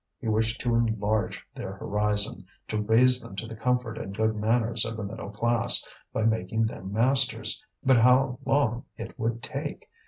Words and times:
He 0.17 0.27
wished 0.27 0.59
to 0.61 0.73
enlarge 0.73 1.45
their 1.53 1.73
horizon, 1.73 2.47
to 2.69 2.81
raise 2.81 3.21
them 3.21 3.35
to 3.35 3.45
the 3.45 3.55
comfort 3.55 3.99
and 3.99 4.17
good 4.17 4.35
manners 4.35 4.83
of 4.83 4.97
the 4.97 5.03
middle 5.03 5.29
class, 5.29 5.85
by 6.11 6.23
making 6.23 6.65
them 6.65 6.91
masters; 6.91 7.63
but 7.83 7.97
how 7.97 8.39
long 8.43 8.85
it 8.97 9.19
would 9.19 9.43
take! 9.43 9.85